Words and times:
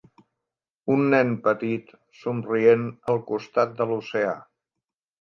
Un 0.95 1.05
nen 1.15 1.35
petit 1.43 1.95
somrient 2.23 2.91
al 3.15 3.23
costat 3.31 3.81
de 3.83 3.93
l'oceà 3.93 4.37